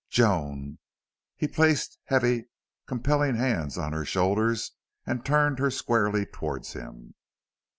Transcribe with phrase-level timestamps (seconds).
[0.09, 0.79] "Joan!"
[1.37, 2.47] He placed heavy,
[2.87, 4.71] compelling hands on her shoulders
[5.05, 7.13] and turned her squarely toward him.